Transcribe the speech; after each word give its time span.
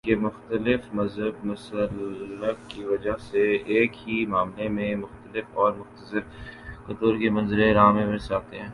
کہ 0.03 0.15
مختلف 0.15 0.81
مذہبی 0.93 1.47
مسالک 1.47 2.69
کی 2.69 2.83
وجہ 2.83 3.15
سے 3.21 3.41
ایک 3.73 3.97
ہی 3.97 4.25
معاملے 4.25 4.67
میں 4.67 4.95
مختلف 4.95 5.45
اور 5.53 5.73
متضاد 5.73 6.25
فتوے 6.85 7.29
منظرِ 7.29 7.75
عام 7.75 7.97
پر 7.97 8.33
آتے 8.35 8.59
ہیں 8.59 8.69